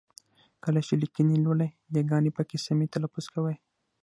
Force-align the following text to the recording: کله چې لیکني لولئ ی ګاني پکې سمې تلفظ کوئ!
کله 0.63 0.79
چې 0.87 0.93
لیکني 1.01 1.37
لولئ 1.45 1.69
ی 1.97 1.99
ګاني 2.09 2.31
پکې 2.37 2.57
سمې 2.65 2.87
تلفظ 2.93 3.25
کوئ! 3.33 3.55